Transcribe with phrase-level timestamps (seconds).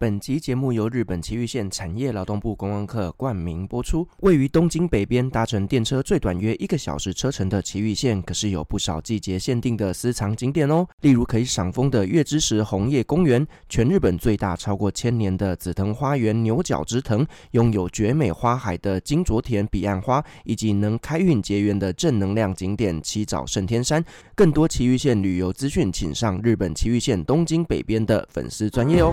[0.00, 4.06] 本集节目由日本埼玉县产业劳动部观光课冠名播出。
[4.20, 10.86] 位于东京北边，搭乘电车最短约一个小时车程的埼玉县，可是有不少季节限定的私藏景点哦。
[11.00, 24.04] 例如可以赏枫的月之石红叶公园，全日本最大超过千年的紫藤花园牛角之藤，拥有绝美花海的金卓田彼岸花，以及能开运结缘的正能量景点七早圣天山。
[24.36, 29.12] 更多埼玉县旅游资讯，请上日本埼玉县东京北边的粉丝专业哦。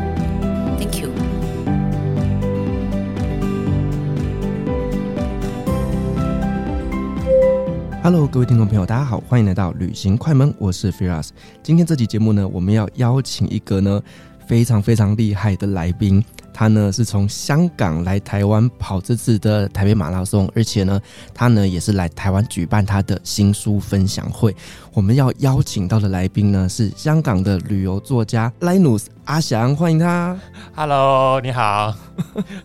[8.03, 11.29] Hello，各位听众朋友，大家好，欢迎来到旅行快门，我是 Firas。
[11.61, 14.01] 今天这期节目呢，我们要邀请一个呢
[14.47, 20.99] 非常非常厉害的来宾，他呢是从香港来台湾跑这次的台北马拉松，而且呢，
[21.31, 24.55] 他呢也是来台湾举办他的新书分享会。
[24.93, 30.35] 我们要邀请到的来宾呢是香港的旅游作家 Linus 阿翔，欢迎他。
[30.73, 31.93] Hello，你好。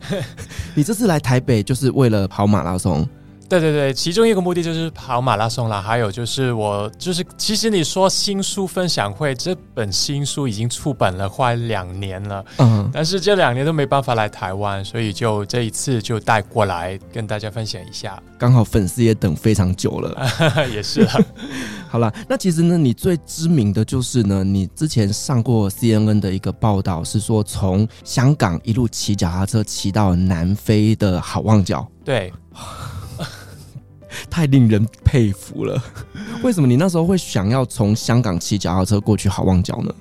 [0.75, 3.07] 你这次来台北就是为了跑马拉松？
[3.49, 18.21] 对对对，其中一个目的就是跑马拉松啦，还有就是我就是，其实你说新书分享会，这本新书已经出版了快两年了，嗯，但是这两年都没办法来台湾，所以就这一次就带过来跟大家分享一下。
[18.37, 20.27] 刚好粉丝也等非常久了，
[20.73, 21.15] 也是啊。
[21.89, 32.33] 好了，那其实呢，你最知名的就是呢，你之前上过 CNN 的一个报道，是说从香港一路骑脚踏车骑到南非的好望角，对。
[34.31, 35.83] 太令人佩服了！
[36.43, 39.95] 为什么你那时候会想要从香港骑脚踏车过去好望角呢？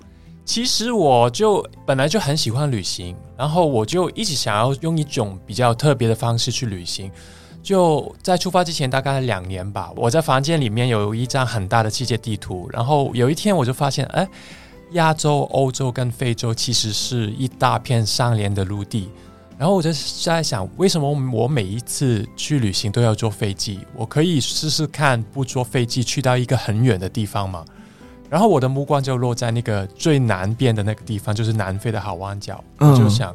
[0.46, 7.12] 其实我就本来就很喜欢旅行，然后我就一直想要用一种比较特别的方式去旅行。
[7.64, 14.28] 就在出发之前大概两年吧，我在房间里面有一张很大的世界地图，然后有一天我就发现，哎，
[14.92, 19.10] 亚洲、欧洲跟非洲其实是一大片相连的陆地。
[19.58, 19.90] 然后我就
[20.22, 23.80] 在想，为什么我每一次去旅行都要坐飞机？
[23.96, 27.64] 我可以试试看不坐飞机去到一个很远的地方吗？
[28.30, 32.62] 然后我的目光就落在那个最南边的那个地方，就是南非的好望角。
[32.80, 33.34] 我就想，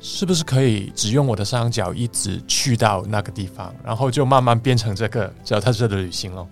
[0.00, 6.48] 是不是可以只用我的双脚一直去到那个地方，然后就慢慢变成这个脚踏车的旅行咯。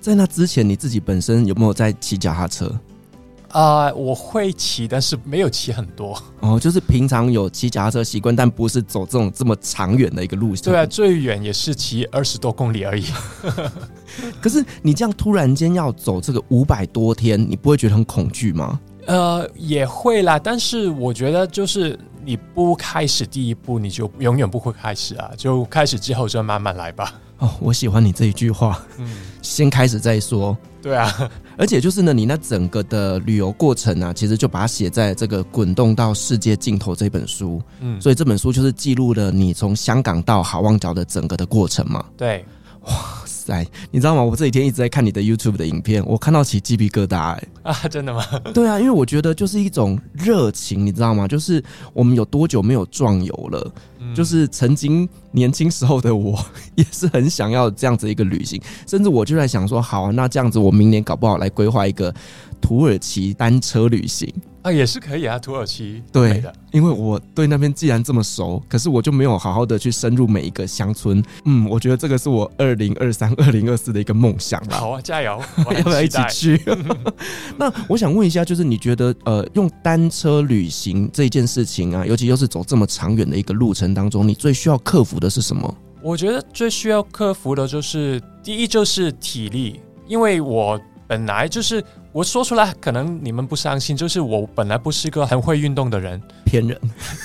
[0.00, 2.70] 在那之前，你自己本身有没有在骑脚踏车？
[3.50, 6.60] 啊、呃，我会骑，但是没有骑很多 哦。
[6.60, 10.64] 就是平常有骑脚踏车习惯，但不是走这种这么长远的一个路线。
[10.64, 13.06] 对啊，最远也是骑二十多公里而已。
[14.40, 18.78] 可是你这样突然间要走这个五百多天，你不会觉得很恐惧吗？
[19.06, 20.38] 呃，也会啦。
[20.38, 25.30] 但是我觉得，就是你不开始第一步，你就永远不会开始啊。
[25.36, 27.14] 就开始之后，就慢慢来吧。
[27.38, 28.84] 哦，我喜欢你这一句话。
[28.98, 29.08] 嗯，
[29.42, 30.56] 先开始再说。
[30.82, 31.30] 对啊。
[31.56, 37.60] 而且就是呢，你那整个的旅游过程啊，其实就把它写在这个《滚动到世界尽头》这本书。
[37.80, 42.04] 嗯，所以这本书就是记录了你从香港到好望角的整个的过程嘛。
[42.16, 42.44] 对，
[42.82, 42.92] 哇
[43.48, 44.22] 塞，你知道吗？
[44.22, 47.72] 我这几天一直在看你的 YouTube 的影片，我看到起鸡皮疙瘩哎、欸！
[47.72, 48.22] 啊，真的吗？
[48.52, 51.26] 对啊，因为我觉得就是一种热情，你知道吗？
[51.26, 51.64] 就是
[51.94, 53.72] 我们有多久没有壮游了？
[54.00, 56.38] 嗯、就是曾经年轻时候的我，
[56.76, 62.14] 也是很想要这样子一个旅行，甚至我就在想说，好啊，那这样子我明年搞不好来规划一个
[62.60, 64.30] 土耳其单车旅行。
[64.68, 71.22] 啊，也是可以啊，土耳其对的，因为我对那边既然这么熟，可是我就没有好好的去深入每一个乡村。
[71.46, 74.76] 嗯，我觉得这个是我二零二三、 二零二四的一个梦想了。
[74.76, 75.40] 好啊，加油！
[75.74, 76.62] 要不要一起去？
[77.56, 85.74] 那我想问一下，就是你觉得呃，用单车旅行这件事情啊，尤其又是走这么长远的一个路程当中，你最需要克服的是什么？
[86.02, 91.82] 我觉得最需要克服的就是第一就是体力，因为我本来就是。
[92.12, 96.78] 我说出来可能你们不相信，就是我本来不是一个很会运动的人，骗人，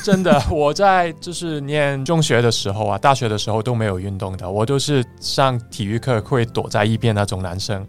[0.04, 0.42] 真的。
[0.52, 7.86] 我在就是念中学的时候啊，大学的时候都没有运动的，我都是上体育课会躲在一边那种男生。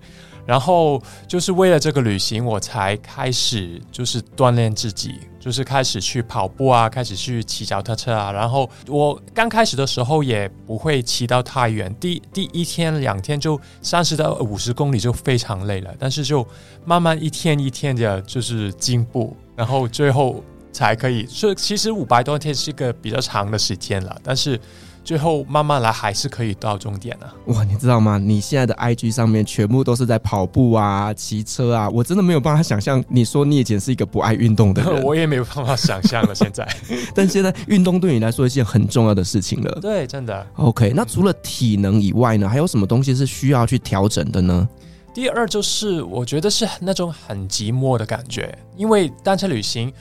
[0.46, 5.14] 然后就是为了这个旅行，我才开始就是锻炼自己，
[5.44, 8.32] 就是开始去跑步啊，开始去骑脚踏车啊。
[8.32, 16.46] 然后我刚开始的时候也不会骑到太远，第第一天两天就三十到五十公里就非常累了，但是就
[16.87, 20.43] 慢慢一天一天的就是进步，然后最后
[20.73, 21.26] 才可以。
[21.26, 24.58] 所以其实五百多天是一个比较长的时间了，但是。
[25.04, 27.30] 最后慢慢来，还是可以到终点的。
[27.52, 28.16] 哇，你知道吗？
[28.16, 33.04] 你现在的 IG 上面全部都是在跑步啊、骑车啊，我真的没有办法想象。
[33.08, 36.34] 你说你以前是一个不爱运动的人， 我也没有办法想象了。
[36.34, 36.66] 现在，
[37.14, 39.78] 但现在运动对你来说是一件很重要的事情了。
[39.82, 40.46] 对，真的。
[40.56, 44.66] OK，那除了体能以外呢，还有什么东西是需要去调整的呢？
[45.12, 49.92] 第二就是我觉得是那种很寂寞的感觉，因为单车旅行，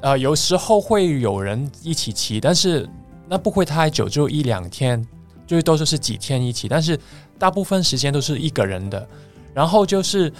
[0.00, 2.88] 呃，有时候会有人一起骑，但是。
[3.28, 5.06] 那不会太久，就一两天，
[5.46, 6.98] 最多就是几天一起，但是
[7.38, 9.06] 大部分时间都是一个人的。
[9.52, 10.32] 然后就是，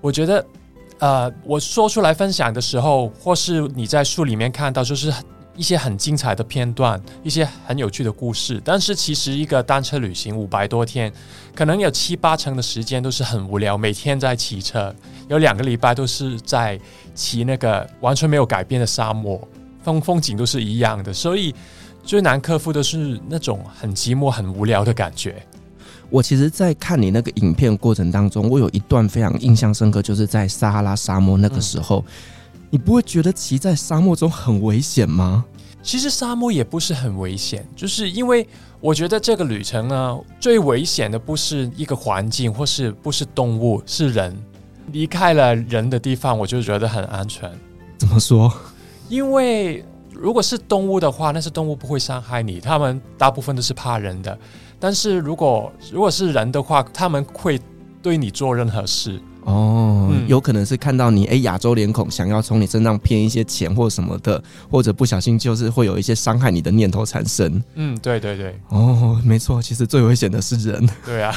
[0.00, 0.46] 我觉得，
[0.98, 5.12] 呃，我说出来分享的时候，或是你在书里面看到，就是
[5.56, 8.60] 一些很精彩的片段，一些很有趣的故事。
[8.64, 11.10] 但是其实一个单车旅行五百多天，
[11.54, 14.94] 可能有七八成的时间都是很无聊，每天在骑车，
[15.28, 16.78] 有两个礼拜都是在
[17.14, 19.40] 骑那个完全没有改变的沙漠，
[19.82, 21.54] 风风景都是一样的，所以。
[22.06, 25.42] 最难克服的是那种很寂寞、很无聊的感觉。
[26.08, 35.44] 我其实，在看你那个影片过程当中，我有一段非常印象深刻，就是在撒哈拉沙漠那个时候，嗯、你不会觉得骑在沙漠中很危险吗？
[35.82, 38.46] 其实沙漠也不是很危险，就是因为
[38.80, 44.36] 我觉得这个旅程呢，最危险的不是一个环境，或是不是动物，是人。
[44.92, 47.50] 离开了人的地方，我就觉得很安全。
[47.98, 48.52] 怎么说？
[49.08, 49.84] 因为。
[50.20, 54.36] 如果是动物的话，那些动物不会伤害你，它们大部分都是怕人的。
[54.78, 57.60] 但是如果如果是人的话，他们会
[58.02, 59.20] 对你做任何事。
[59.44, 67.62] 哦，嗯、有可能是看到你哎，亚洲脸孔，想要从你身上骗一些钱或什么的，或者不小心就是会有一些伤害你的念头产生。
[67.74, 68.58] 嗯，对对对。
[68.70, 70.88] 哦，没错，其实最危险的是人。
[71.04, 71.32] 对啊。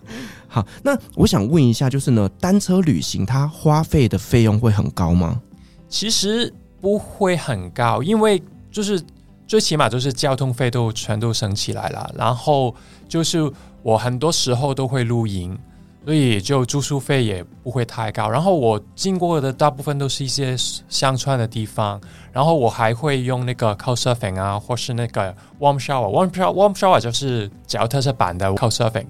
[0.48, 5.40] 好，那我想问一下，就是呢，单车旅行它花费的费用会很高吗？
[5.88, 6.52] 其实。
[6.80, 9.02] 不会很高，因为就是
[9.46, 12.74] 最起码就是交通费都全都省起来了，然后
[13.08, 13.50] 就是
[13.82, 15.56] 我很多时候都会露营，
[16.04, 18.28] 所以就住宿费也不会太高。
[18.28, 20.56] 然后我经过的大部分都是一些
[20.88, 22.00] 乡村的地方，
[22.32, 29.06] 然后我还会用那个 Couchsurfing 啊，或是那个 Warm Shower，Warm Shower，Warm Shower 就是脚特色版的 Couchsurfing，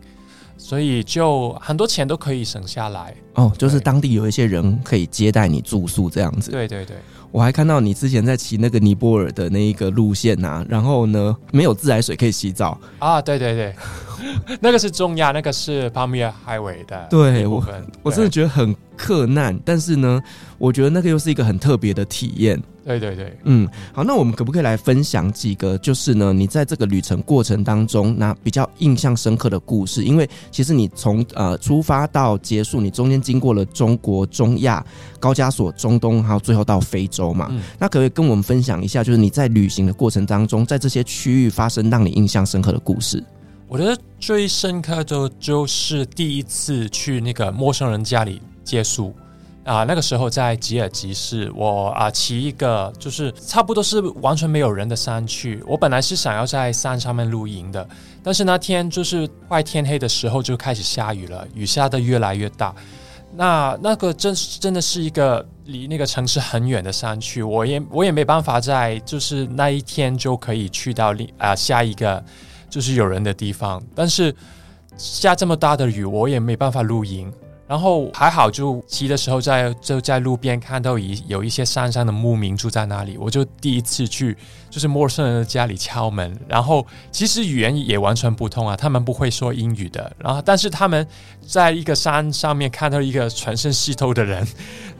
[0.58, 3.14] 所以就很多钱都可以省下来。
[3.34, 6.50] 哦，就是当地有一些人可以接待你住宿这样子。
[6.50, 6.96] 对对对。
[7.30, 12.78] 我还看到你之前在骑那个尼泊尔的那一个路线呐、啊，然后呢，没有自来水可以洗澡。
[12.98, 13.74] 啊，对对对，
[14.60, 17.62] 那个是中亚，那个是帕米尔海尾的对我，
[18.02, 20.22] 我真的觉得很克难，但是呢，
[20.56, 22.62] 我觉得那个又是一个很特别的体验。
[22.86, 30.04] 对对对，嗯，好，那我们可不可以来分享几个，就是呢，你在这个旅程过程当中，那比较印象深刻的故事？
[30.04, 34.86] 因为其实你从呃出发到结束，你中间经过了中国、中亚、
[35.18, 37.48] 高加索、中东，还有最后到非洲嘛。
[37.50, 43.22] 嗯，那可不可以跟我们分享一下，就是你在旅行的过程当中，在这些区域发生让你印象深刻的故事？
[43.68, 49.14] 我觉得最深刻的就是第一次去那个陌生人家里借宿。
[49.64, 55.60] 啊，那个时候在吉尔吉斯，我啊骑一个就是差不多是完全没有人的山去。
[55.66, 57.84] 我本来是想要在山上面露营的，
[58.22, 62.72] 但是那天就是快天黑的时候就开始下雨了，雨下的越来越大。
[63.34, 72.22] 那那个真真的是一个离那个城市很远的山区，我也我也没办法在就是那一天就可以去到另啊下一个
[72.70, 73.82] 就是有人的地方。
[73.94, 74.34] 但是
[74.96, 77.32] 下这么大的雨，我也没办法露营。
[77.68, 84.36] 然后还好，就骑的时候在就在路边看到一有一些山上的牧民住在那里，我就第一次去，
[84.70, 86.38] 就是陌生人的家里敲门。
[86.46, 90.12] 然后其实语言也完全不通啊，他们不会说英语的。
[90.18, 91.04] 然后但是他们
[91.44, 94.46] 在一个山上面看到一个全身湿透的人，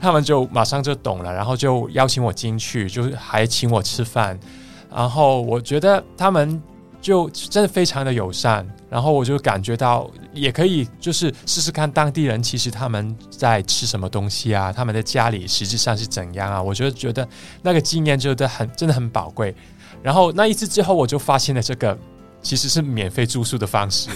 [0.01, 4.37] 他们就马上就懂了，然后就邀请我进去，就还请我吃饭。
[4.93, 6.61] 然后我觉得他们。
[7.07, 17.25] 就真的非常的友善，然后我就感觉到也可以，就是试试看当地人其实他们在吃什么东西啊，他们的家里实际上是怎样啊，我就觉得
[17.61, 19.55] 那个经验就得很真的很宝贵。
[20.03, 21.97] 然后那一次之后，我就发现了这个
[22.41, 24.09] 其实是免费住宿的方式。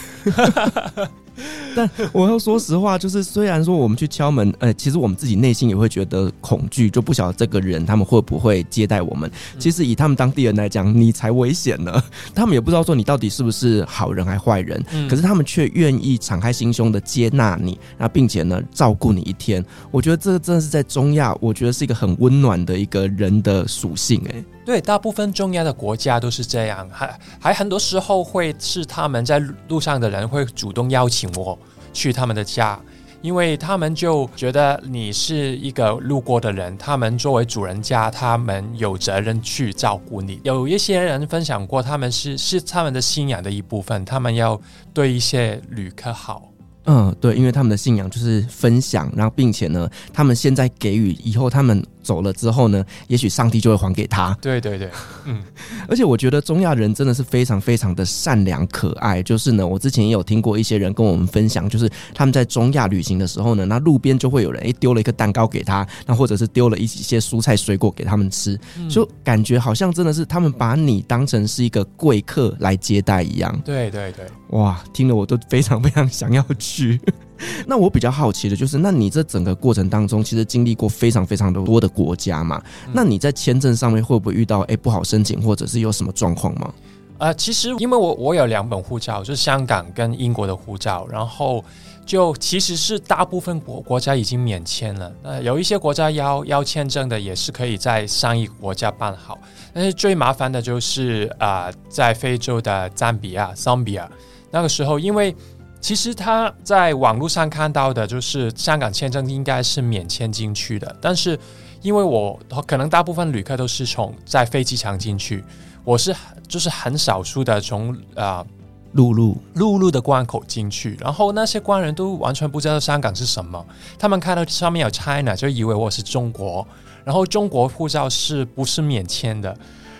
[1.75, 9.31] 但我要说实话，就是虽然说我们去敲门，呃，其实我们自己内心也会觉得恐惧，就不晓得这个人他们会不会接待我们。
[9.57, 12.03] 其实以他们当地人来讲，你才危险呢。
[12.35, 19.63] 他们也不知道说你到底是不是好人还坏人，可是他们却愿意敞开心胸的接纳你，那并且呢照顾你一天。
[19.91, 24.21] 我觉得这个真的是在中亚，我觉得是一个很温暖的一个人的属性。
[24.29, 31.57] 哎，对，大部分中亚的国家都是这样，还还很多时候会是他们在路上的人会主动邀请我。
[31.93, 32.79] 去他们的家，
[33.21, 40.39] 因为他们就觉得你是一个路过的人，他们作为主人家，他们有责任去照顾你。
[40.43, 44.57] 有一些人分享过，他们是是他们的信仰的一部分，他们要
[44.93, 46.47] 对一些旅客好。
[46.85, 54.37] 嗯，对，因为他们的信仰就是分享，然后并且呢，他们现在给予，以后他们走了之后呢，也许上帝就会还给他。
[54.41, 54.89] 对对对，
[55.25, 55.41] 嗯，
[55.87, 59.21] 而且我觉得中亚人真的是非常非常的善良可爱。
[59.23, 73.59] 就是呢，我之前也有听过一些人跟我们分享，就是他们在中亚旅行的时候呢，那路边就会有人诶丢了一个蛋糕给他，那或者是丢了一些蔬菜水果给他们吃，就感觉好像真的是他们把你当成是一个贵客来接待一样。
[73.63, 76.99] 对对对，哇，听了我都非常非常想要去。
[77.65, 82.61] 那我比较好奇的就是，那你这整个过程当中，其实经历过非常非常的多的国家嘛？
[82.93, 86.73] 那你在签证上面会不会遇到哎不好申请，或者是有什么状况吗？
[87.17, 91.63] 呃，其实因为我我有两本护照，就是香港跟英国的护照，然后
[92.05, 95.13] 就其实是大部分国国家已经免签了。
[95.21, 99.37] 呃，有一些国家要要签证的，也是可以在上一国家办好。
[99.73, 104.09] 但是最麻烦的就是啊，在非洲的赞比亚、桑比亚
[104.49, 105.35] 那个时候，因为。
[105.83, 110.95] 其实他在网络上看到的，就是香港签证应该是免签进去的。
[111.01, 111.35] 但是
[111.81, 115.43] 因为我可能大部分旅客都是从在飞机场进去，
[115.83, 116.15] 我是
[116.47, 118.45] 就是很少数的从啊
[118.93, 123.65] 陆路陆路的关口进去，然后那些官人都完全不知道香港是什么，
[123.97, 126.67] 他们看到上面有 China 就以为我是中国，
[127.03, 129.57] 然后中国护照是不是免签的？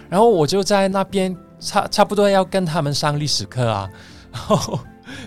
[0.10, 3.90] 然后我就在那边差差不多要跟他们上历史课啊，
[4.32, 4.80] 然后。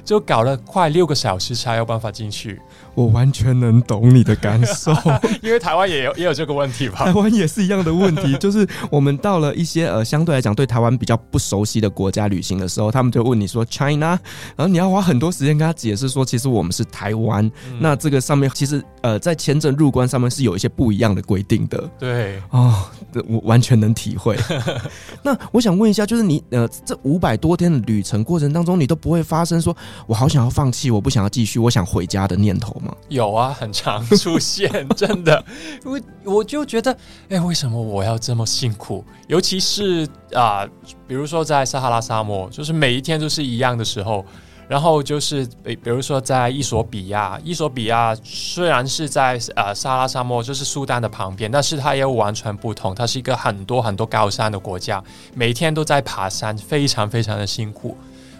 [0.02, 2.58] 就搞了快六个小时才有办法进去，
[2.94, 4.92] 我完全能懂你的感受，
[5.42, 7.04] 因为台湾也有也有这个问题吧？
[7.04, 14.18] 台湾也是一样的问题， 就是我们到了一些呃相对来讲对台湾比较不熟悉的国家旅行的时候，他们就问你说 China，
[14.56, 17.44] 然后你要花很多时间跟他解释说，其实我们是台湾。
[17.70, 21.90] 嗯、那这个上面其实呃在签证入关上面是有一些不一样的规定的。
[21.98, 22.84] 对哦，
[23.28, 24.36] 我完全能体会。
[25.22, 29.76] 那我想问一下，就是你呃这五百多天的旅程过程当中，你都不会发生说。
[30.06, 35.44] 我好想要放弃，我不想要继续，我想回家的念头有啊，很常出现， 真的。
[35.84, 36.96] 我我就觉得，
[37.28, 39.04] 哎、为什么我要这么辛苦？
[39.28, 40.66] 尤其是啊、
[41.06, 44.24] 比如说在撒哈拉沙漠，就是每一天都是一样的时候。
[44.66, 57.94] 然后就是比比如说在伊索比亚，伊索比亚虽然是在呃撒哈拉沙漠，就是苏丹的旁边，但是它又完全不同，它是一个很多很多高山的国家，每天都在爬山，非常非常的辛苦。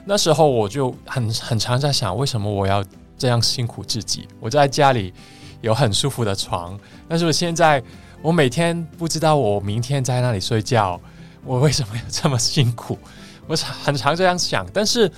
[0.07, 2.83] 那时候我就很很常在想，为什么我要
[3.17, 4.29] 这样辛苦自己？
[4.41, 5.13] 我在家里
[5.61, 6.79] 有很舒服的床，
[7.09, 7.83] 但是我现在
[8.23, 11.01] 我每天不知道我明天在哪里睡觉，
[11.45, 12.99] 我为什么要这么辛苦？
[13.47, 15.11] 我很常这样想，但是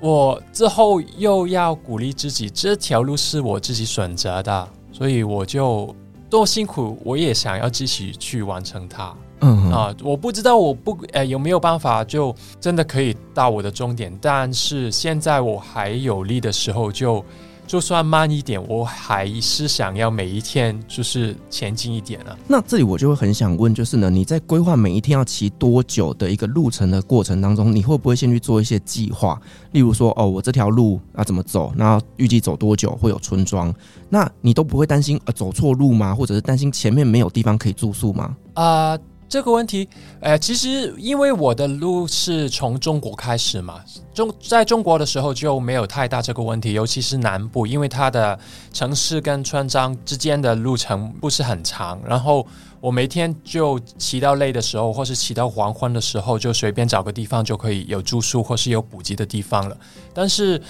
[0.00, 5.94] 我之后又要鼓励自己，这条路是我自己选择的，所以我就
[6.28, 9.14] 多辛苦，我也想要继续去完成它。
[9.40, 17.24] 嗯啊，我不知道我不呃有没有办法就真的可以到我的终点，但是现在我还有力的时候就，就
[17.66, 22.34] 就算慢一点，我还是想要每一天就是前进一点啊。
[22.48, 29.38] 那这里我就会很想问，就是呢，你在规划每一天要骑多久的一个路程的过程当中，你会不会先去做一些计划？
[29.72, 31.72] 例如说，哦，我这条路要怎么走？
[31.76, 33.74] 那预计走多久会有村庄？
[34.08, 36.14] 那你都不会担心呃走错路吗？
[36.14, 38.34] 或者是担心前面没有地方可以住宿吗？
[38.54, 39.00] 啊、呃。
[39.28, 39.88] 这个问题，
[40.20, 43.82] 呃，其实因为我的路是从中国开始嘛，
[44.14, 48.38] 中在中国的时候就没有太大这个问题，尤其是南部，因为它的
[48.72, 52.46] 城市跟村庄之间的路程不是很长，然后
[52.80, 59.76] 我每天就骑到累的时候，或是骑到黄昏的时候，就随便找个地方就可以有住宿或是有补给的地方了。
[60.14, 60.60] 但是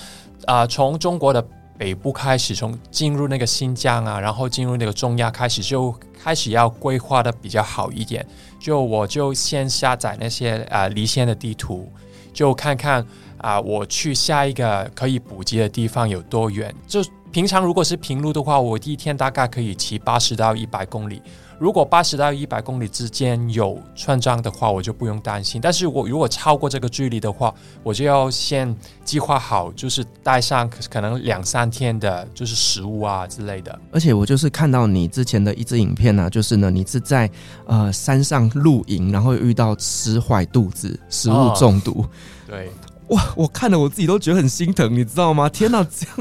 [0.47, 1.45] 啊、从中国的
[1.77, 8.25] 北部开始，从进入那个新疆啊，然后进入那个中亚开始，就开始要规划的比较好一点。
[8.59, 11.91] 就我就先下载那些啊、离线的地图，
[12.33, 13.07] 就看看
[13.39, 16.75] 啊、我去下一个可以补给的地方有多远。
[16.87, 17.01] 就
[17.33, 21.21] 平常如果是平路的话，我第一天大概可以骑八十到一百公里。
[21.59, 25.59] 如果八十到一百公里之间有穿障的话，我就不用担心。
[25.59, 33.79] 但是我如果超过这个距离的话，我就要先计划好，就是带上可能两三天的，就是食物啊之类的。
[33.91, 37.31] 而且我就是看到你之前的一支影片呢、啊，就是呢，你是在
[37.65, 42.03] 呃山上露营，然后遇到吃坏肚子、食物中毒。
[42.03, 42.11] 哦、
[42.49, 42.71] 对，
[43.09, 45.49] 哇，我看了我自己都觉得很心疼，你知道吗？
[45.49, 46.17] 天哪，这样。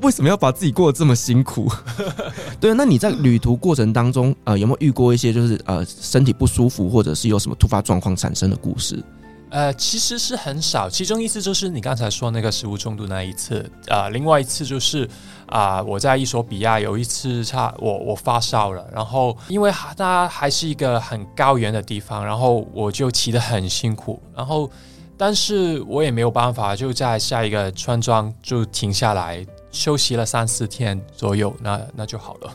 [0.00, 1.70] 为什么要把自己过得这么辛苦？
[2.60, 9.02] 对，那你在旅途过程当中，呃，有没有遇过一些就是呃身体不舒服，或者是有什么突发状况产生的故事？
[9.50, 15.08] 呃，其实是很少，其中一次就是你刚才说那个食物中毒那一次，啊、呃，另外一次就是
[15.46, 24.70] 啊、呃，我在伊索比亚有一次差我我发烧了，然后因为它还是一个很高原的地方，然后我就骑得很辛苦，然后
[25.16, 29.44] 但是我也没有办法，就在下一个村庄就停下来。
[29.70, 32.52] 休息了三四天左右，那那就好了。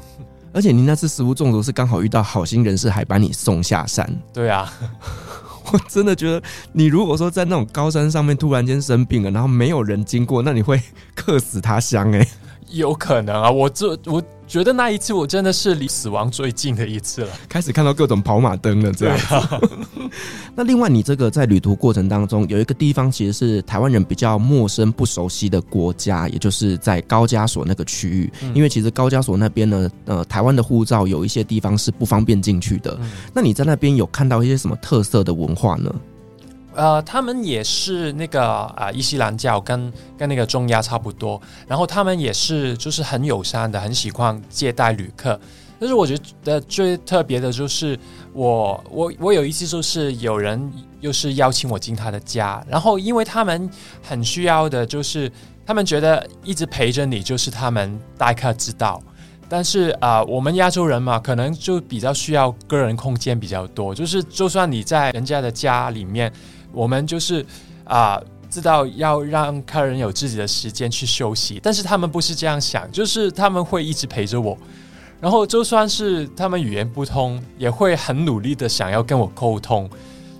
[0.53, 4.07] 而且您那次食物中毒是刚好遇到好心人士，还把你送下山。
[4.31, 4.71] 对啊，
[5.71, 6.41] 我真的觉得
[6.71, 10.79] 你如果说在那种高山上面突然间生病了，然后没有人经过，那你会
[11.15, 12.27] 客死他乡哎、欸。
[12.69, 14.21] 有可能啊，我这我
[14.53, 19.17] 觉得那一次我真的是离死亡最近的一次了，开始看到各种跑马灯了这样。
[19.31, 19.59] 啊、
[20.53, 28.31] 那另外，你这个在旅途过程当中，有一个地方其实是台湾人比较陌生、不熟悉的国家，也就是在高加索那个区域。
[28.43, 32.95] 嗯、因为其实高加索那边呢，呃，台湾的护照有一些地方是不方便进去的。
[33.01, 35.91] 嗯、那你在那边有看到一些什么特色的文化呢？
[36.75, 45.39] 呃，他们也是那个啊、伊斯兰教跟跟那个中亚差不多，然后他们也是就是很友善的，很喜欢接待旅客。
[45.79, 47.99] 但是我觉得最特别的就是
[48.31, 53.69] 我我我有一次就是有人又是邀请我进他的家，然后因为他们
[54.01, 55.29] 很需要的就是
[55.65, 59.01] 他们觉得一直陪着你就是他们待客之道，
[59.49, 66.31] 但是啊、我们亚洲人嘛，可能就比较需要个人空间比较多，就是就算你在人家的家里面。
[66.73, 67.45] 我们就是
[67.85, 74.57] 啊、呃，知道要让客人有自己的时间去休息，但是他们不是这样想，就是他们会一直陪着我，
[75.21, 79.89] 然后就算是他们语言不通，也会很努力的想要跟我沟通，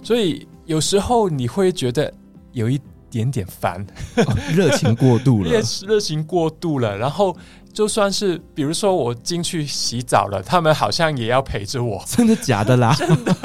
[0.04, 2.14] 所以有时候你会觉得
[2.52, 3.86] 有一点点烦，
[4.18, 7.36] 哦、热情过度了， 热热情过度了，然后
[7.74, 12.94] 就算是比如说我进去洗澡了，他们好像也要陪着我， 真的假的啦？
[13.00, 13.36] 真的。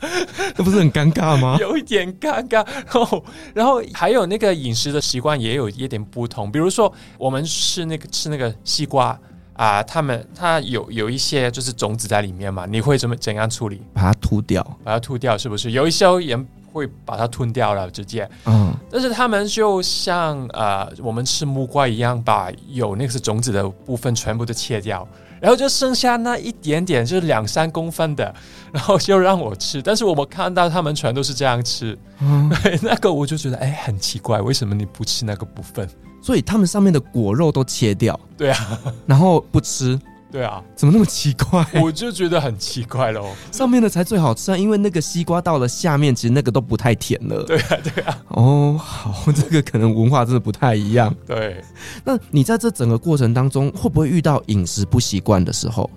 [0.54, 1.56] 这不是很尴尬吗？
[1.60, 6.50] 有一点尴尬，然后，然后还有那个饮食的习惯也有一点不同。
[6.50, 9.06] 比如说，我们吃那个吃那个西瓜
[9.54, 13.82] 啊、呃，他们它有有一些就是种子在里面嘛，你会怎么怎样处理？
[13.92, 15.72] 把它吐掉，把它吐掉，是不是？
[15.72, 16.46] 有一些人
[16.78, 18.28] 会把它吞掉了，直接。
[18.46, 18.74] 嗯。
[18.90, 25.06] 但是他们就像呃，我们吃木瓜一样，把有那个是种子的部分全部都切掉。
[25.40, 28.34] 然后就剩下那一点点，就是两三公分的，
[28.72, 29.80] 然后就让我吃。
[29.80, 35.88] 但是我们看到他们全都是这样吃，嗯、对， 那个我就觉得哎，很奇怪，为什么你不吃那个部分？
[36.20, 39.96] 所以他们上面的果肉都切掉，对啊，然后不吃。
[40.30, 41.64] 对啊，怎么那么奇怪？
[41.82, 43.30] 我就觉得很奇怪喽。
[43.50, 47.42] 上面的才最好吃啊，因为那个西瓜到了下面，其实那个都不太甜了。
[47.44, 48.18] 对啊，对啊。
[48.28, 51.14] 哦，好， 这个可能文化真的不太一样。
[51.26, 51.64] 对，
[52.04, 55.88] 那你在这整个过程当中，会不会遇到饮食不习惯的时候？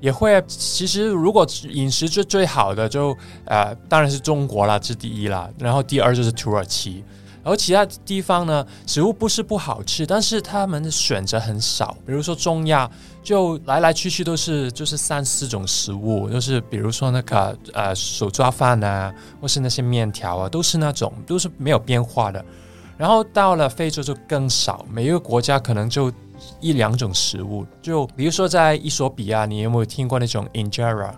[0.00, 0.42] 也会。
[0.46, 5.48] 其实如果饮食最最好的就，就呃，当然是中国啦，是第一啦。
[5.58, 7.02] 然后第二就是土耳其。
[7.42, 11.96] 然后其他地方呢，食物不是不好吃，但是他们的选择很少。
[12.06, 12.88] 比如说中亚，
[13.22, 22.44] 就来来去去都是就是三四种食物，就是比如说那个呃手抓饭啊，或是那些面条啊，都是那种都是没有变化的。
[22.96, 26.12] 然后到了非洲就更少，每一个国家可能就
[26.60, 27.66] 一两种食物。
[27.80, 31.10] 就比如说在伊索比亚，你有没有听过那种 injera？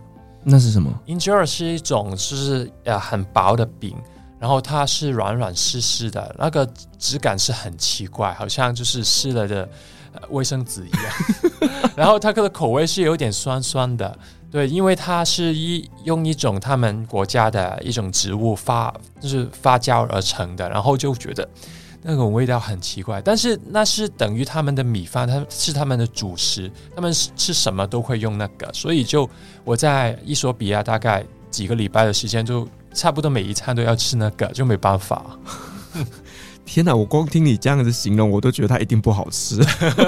[0.43, 3.95] 那是什么？injera 是一种就是呃很薄的饼。
[4.45, 9.67] 然后它是软软湿湿的，那个质感是很奇怪，好像就是湿了的
[10.29, 11.81] 卫生纸一样。
[11.97, 14.19] 然后它的口味是有点酸酸的，
[14.51, 21.49] 对，因为它是一用一种他们国家的一种植物发，就是发酵而成的，然后就觉得
[22.03, 23.23] 那种味道很奇怪。
[23.23, 29.27] 但是那是等于他们的米饭，它是他们的主食，他们吃什么都会用那个，所以就
[29.65, 35.25] 我在伊索比亚大概几个礼拜的时间，就差不多每一餐都要吃那个，就没办法。
[36.65, 36.97] 天哪！
[36.97, 39.61] 我光听你这样子形容，我都觉得它一定不好吃。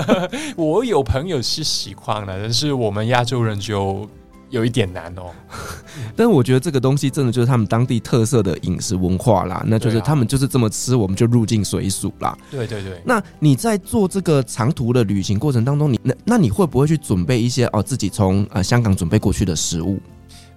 [0.57, 4.09] 我有朋友是喜欢的，但是我们亚洲人就
[4.49, 5.31] 有一点难哦。
[6.17, 12.37] 但是我觉得这个东西真的就是他们当地特色的饮食文化啦，那就是他们就是这么吃，我们就入境随俗啦。
[12.51, 13.03] 对对对。
[13.05, 20.01] 那你在做这个长途的旅行过程当中，你那那你会不会去准备一些哦自己从呃香港准备过去的食物？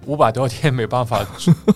[0.06, 1.26] 五百多天没办法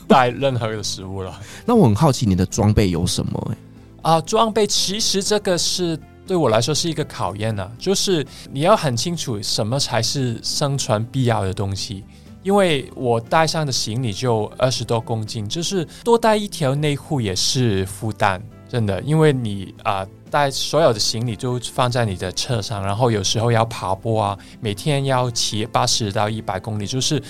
[0.09, 1.41] 带任何的食物了。
[1.67, 4.11] 那我很好奇你的装备有什么、欸？
[4.11, 12.05] 啊，装备其实这个是对我来说是一个考验呢、啊，就是你要很清楚什么才是生存必要的东西。
[12.43, 19.01] 因为我带上的行李就二十多公斤，就是多带一条内裤也是负担，真的。
[19.01, 27.23] 因为你啊，带所有的行李都放在你的车上，然后有时候要跑步啊，每天要骑八十到一百公里，就是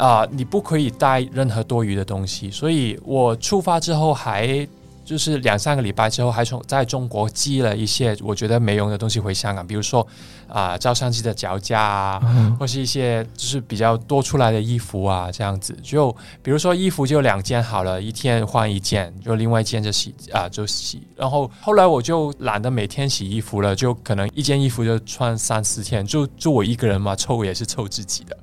[0.00, 2.50] 啊，你不可以带任何多余的东西。
[2.50, 4.66] 所以我出发之后还。
[5.02, 10.06] 就是两三个礼拜之后，还从在中国寄了一些我觉得没用的东西回香港，比如说
[10.46, 15.76] 啊，照相机的脚架啊，嗯、或是一些就是比较多出来的衣服啊，这样子。
[15.82, 21.02] 就比如说衣服就两件好了，一天换一件，就另外一件就洗啊就洗。
[21.16, 28.36] 然后后来我就懒得每天洗衣服了，就可能一件衣服就穿三四天，就就我一个人嘛，凑也是凑自己的。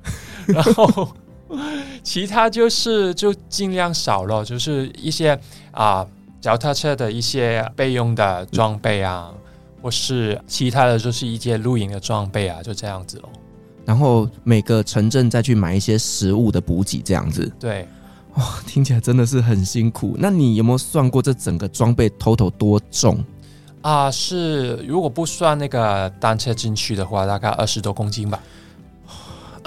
[0.48, 1.08] 然后
[2.02, 5.38] 其他就是就尽量少了，就是一些
[5.72, 6.06] 啊。
[6.40, 9.28] 脚踏车的一些备用的装备啊，
[9.82, 13.28] 或是其他的，就是一些露营的装备啊，就这样子咯。
[13.84, 17.50] 然后每个城镇再去买一些食物的补给，这样子。
[17.58, 17.88] 对，
[18.36, 20.14] 哇，听起来真的是很辛苦。
[20.16, 23.18] 那你有没有算过这整个装备 total 多重？
[23.82, 28.40] 啊，是如果不算那个单车进去的话，大概二十多公斤吧。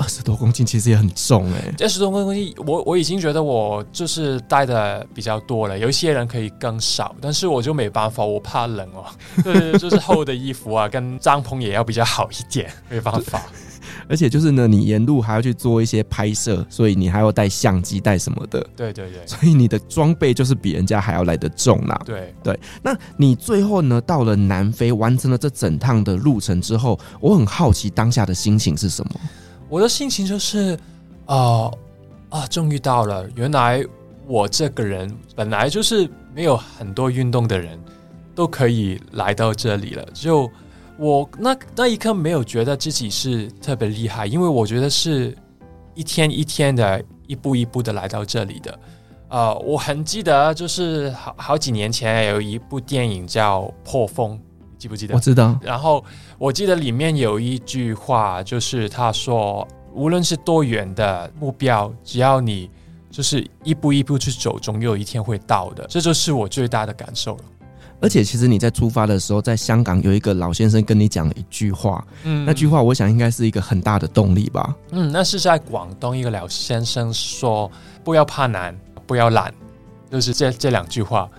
[0.02, 5.78] 二十多公斤其实也很重哎、欸，二十多公斤，我我已经觉得我就是带的比较多了。
[5.78, 9.06] 有一些人可以更少，但是我就没办法，我怕冷哦。
[9.44, 13.44] 对，就是厚的衣服啊，跟帐篷也要比较好一点，没办法。
[14.08, 18.60] 而且就是呢，你沿路还要去做一些拍摄，所以你还要带相机带什么的。
[18.76, 22.02] 对对对，所以你的装备就是比人家还要来得重啦。
[22.06, 29.12] 对对，那你最后呢，到了南非，完成了这整趟的路程之后，我很好奇当下的心情是什么？
[29.72, 30.78] 我的心情就是，
[31.26, 31.72] 啊、
[32.30, 33.26] 啊，终于到了！
[33.38, 33.82] 原来
[34.28, 37.80] 我这个人本来就是没有很多运动的人，
[38.36, 40.06] 都可以来到这里了。
[40.14, 40.52] 就
[40.98, 45.34] 我那那一刻没有觉得自己是特别厉害，因为我觉得是
[45.96, 48.74] 一天一天的，一步一步的来到这里的。
[49.30, 54.38] 啊、呃，我很记得，就是好好几年前有一部电影叫《破风》。
[54.82, 55.14] 记不记得？
[55.14, 55.56] 我知道。
[55.62, 56.04] 然后
[56.40, 62.68] 我记得里面有一句话，就是他说：“无论是多远的目标，只要你
[63.12, 67.44] 就是一步一步去走，总有一天会到的。”这就是我最大的感受了。
[68.02, 74.76] 而且，其实你在出发的时候，在香港有一个老先生跟你讲了一句话，嗯，那句话我想应该是一个很大的动力吧。
[74.90, 77.70] 嗯，那是在广东一个老先生说
[78.04, 79.54] ：“不要怕难，不要懒。”
[80.10, 81.30] 就是这这两句话。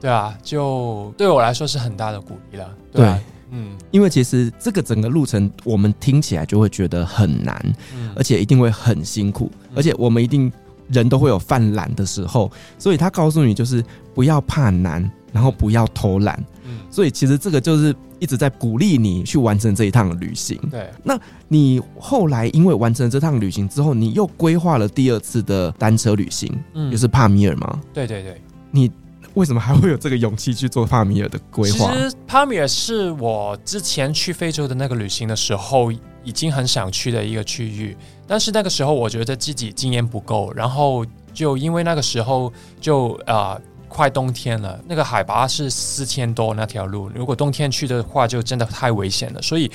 [0.00, 2.70] 对啊，就对我来说是很大的鼓励了。
[2.92, 7.60] 对，啊、对，嗯，因为其实这个整个路程，我们听起来就会觉得很难，
[7.94, 10.52] 嗯，而且一定会很辛苦，嗯，而且我们一定
[10.88, 13.84] 人都会有犯懒的时候，所以他告诉你就是
[14.14, 20.56] 不要怕难，然后不要偷懒，嗯，所以其实这个就是一直在鼓励你去完成这一趟旅行。
[20.70, 27.80] 对，那你后来因为完成这趟旅行之后，你又规划了第二次的单车旅行，嗯，就是帕米尔吗？
[27.92, 28.88] 对对对，你。
[29.38, 31.92] 为什么还会有这个勇气去做帕米尔的规划？
[31.92, 35.92] 其实帕米尔是我之前去非洲的那个旅行的时候
[36.24, 37.96] 已经很想去的一个区域，
[38.26, 43.56] 但是那个时候我觉得自己经验不够，然后就因为那个时候就啊。
[43.88, 49.42] 快冬天了，那个海拔是四千多，那条路如果冬天去的话，就真的太危险了。
[49.42, 49.70] 所以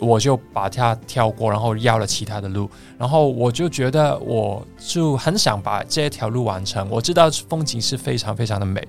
[0.00, 2.68] 我就把它跳过，然后要了其他的路。
[2.98, 6.88] 然后我就觉得，我就很想把这条路完成。
[6.90, 8.86] 我知道风景是非常非常的美，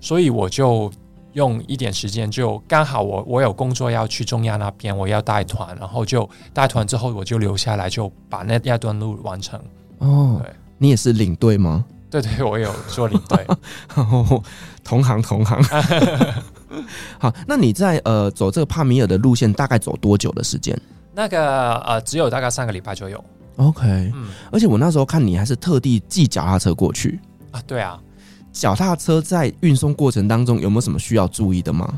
[0.00, 0.90] 所以我就
[1.34, 9.60] 用一点时间，就刚好我我有工作要去中亚那边，我要带团，然后就带团之后我就留下来，就把那那段路完成。
[9.98, 10.42] 哦，
[10.76, 11.84] 你也是领队吗？
[12.10, 13.46] 对对，我有做领队，
[14.82, 15.62] 同行同 行。
[17.18, 20.78] 好，那你在呃走这个帕米尔的路线大概走多久的时间？
[21.14, 23.22] 那个呃只有大概三个礼拜就有。
[23.56, 23.82] OK，
[24.14, 27.20] 嗯而且我那时候看你还是特地寄脚踏车过去。
[27.50, 27.98] 啊，对啊，
[28.52, 31.92] 脚踏车在运送过程当中有没有什么需要注意的吗？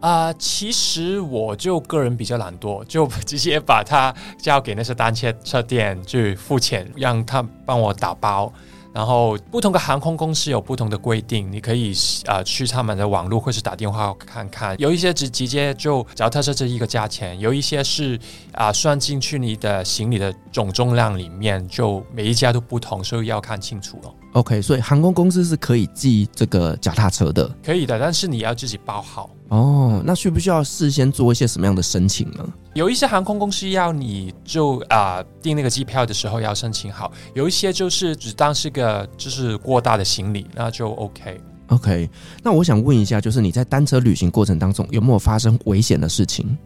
[0.00, 8.52] 啊、其实我就个人比较懒惰，就直接把它交给那些单车车店去付钱，让他帮我打包。
[8.94, 11.92] 然后不同的航空公司有不同的规定，你可以
[12.26, 14.74] 啊、去他们的网络或是打电话看看。
[14.78, 18.16] 有一些直直接就只要特设这一个价钱，有一些是
[18.52, 24.14] 啊、算进去你的行李的总重量里面，就每一家都不同，所以要看清楚哦。
[24.34, 29.30] OK，所以航空公司是可以寄这个脚踏车的，可以的，但是你要自己包好。
[29.48, 30.02] 哦。
[30.04, 32.44] 那需不需要事先做一些什么样的申请呢？
[32.74, 41.40] 有一些航空公司要你就啊、呃、订那个机票的时候要申请好，有一些就是只当是个就是过大的行李，那就 OK。
[41.68, 42.10] OK，
[42.42, 46.58] 那我想问一下，就是你在单车旅行过程当中有没有发生危险的事情？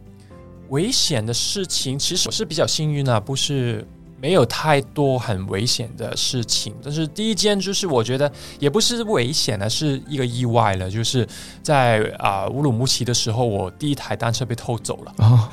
[0.71, 3.87] 危险的事情其实我是比较幸运啊，不是。
[4.21, 10.91] 没有太多很危险的事情，但是第一件就是我觉得也不是危险的，是一个意外了。
[10.91, 11.27] 就是
[11.63, 15.15] 在啊、呃、乌鲁木齐的时候，我第一台单车被偷走了。
[15.19, 15.49] 哦，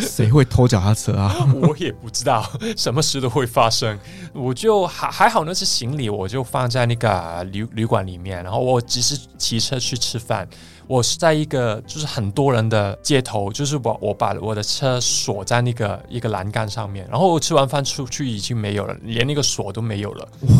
[0.00, 1.34] 谁会偷脚踏车啊？
[1.54, 3.98] 我也不知道，什么事都会发生。
[4.34, 10.46] 我就还还好，那是行李，我就放在那个旅旅馆里面，然后我只是骑车去吃饭。
[10.92, 20.50] 我是在一个就是很多人的街头，就是我我把我的车锁在那个一个栏杆上面，然后我吃完饭出去已经没有了，连那个锁都没有了，哇，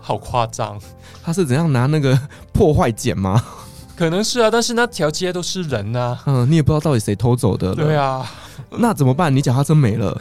[0.00, 0.80] 好夸张！
[1.24, 2.16] 他是怎样拿那个
[2.52, 3.44] 破坏剪吗？
[3.96, 7.74] 可能是啊，但是那条街都是人啊，嗯，你也不知道到底谁偷走的。
[7.74, 8.24] 对啊，
[8.70, 9.34] 那怎么办？
[9.34, 10.16] 你脚踏车没了？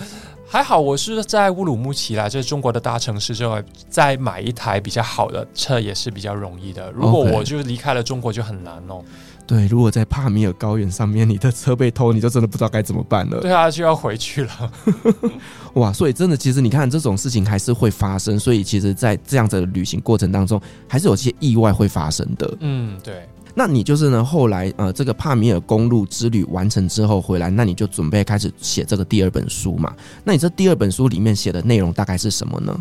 [0.48, 6.90] 还好我是在乌鲁木齐啦，这是中国的大城市之外，再买一台比较好的车也是比较容易的。
[6.90, 9.04] 如果我就离开了中国就很难哦。
[9.50, 13.42] 对，如果在帕米尔高原上面，你的车被偷，你就真的不知道该怎么办了。
[13.42, 14.72] 对啊，就要回去了。
[15.74, 18.38] 哇，所以真的，其实你看这种事情还是会发生。
[18.38, 22.58] 所以其实，在这样子的旅行过程当中，还是有些意外会发生的。
[22.60, 23.28] 嗯，对。
[23.56, 29.92] 那你就是呢，后来呃，这个帕米尔公路之旅完成之后回来，那你就准备开始写这个第二本书嘛？
[30.24, 32.80] 那你这第二本书里面写的内容大概是什么呢？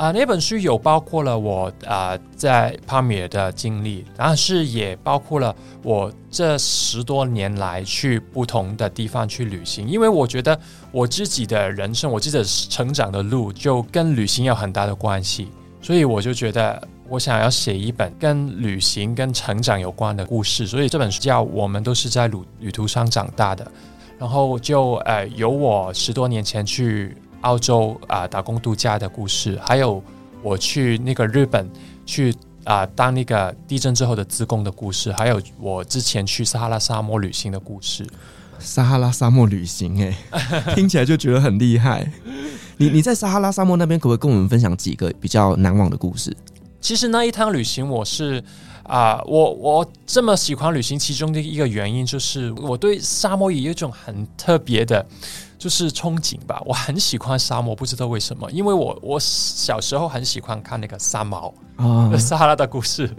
[0.00, 9.86] 啊、那本书有包括了我啊、在帕米尔的经历，但是也包括了我这十多年来去不同的地方去旅行。
[9.86, 10.58] 因为我觉得
[10.90, 15.48] 我自己的人生，我自己的成长的路就跟旅行有很大的关系，
[15.82, 20.66] 所以我就觉得我想要写一本跟旅行、跟成长有关的故事。
[20.66, 23.62] 所以这本书叫《我们都是在旅旅途上长大的》，
[24.18, 27.14] 然后就呃有我十多年前去。
[27.42, 30.02] 澳洲啊、呃，打工度假的故事，还有
[30.42, 31.68] 我去那个日本
[32.04, 32.32] 去
[32.64, 38.06] 啊、呃，当那个地震之后的自贡的故事，还有我之前去撒哈拉沙漠旅行的故事。
[38.58, 42.10] 撒哈拉沙漠旅行、欸，哎， 听起来就觉得很厉害。
[42.76, 46.36] 你你在撒哈拉沙漠那边，可不可以跟我们分享几个比较难忘的故事？
[46.80, 48.42] 其实那一趟旅行，我是
[48.90, 55.06] 啊、呃，我我这么喜欢旅行，其中的一个原因就是我对沙漠有一种很特别的。
[55.60, 63.14] 就是憧憬吧，我很喜欢沙漠，不知道为什么，因为我我小时候很喜欢看那个三毛啊， 撒哈拉的故事，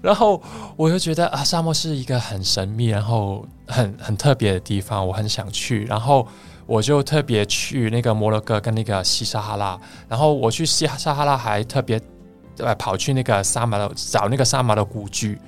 [0.00, 0.42] 然后
[0.74, 6.26] 我就觉得啊，沙漠是一个很神秘，然后很很特别的地方，我很想去，然后
[6.64, 12.00] 我就特别去那个摩洛哥跟那个西撒哈拉，然后我去西撒哈拉还特别
[12.62, 15.38] 呃跑去那个三毛的找那个三毛的故居。